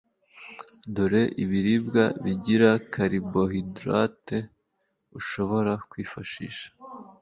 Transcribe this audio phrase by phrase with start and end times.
[0.93, 4.37] Dore ibiribwa bigira caribohidrate
[5.19, 6.67] ushobora kwifashisha: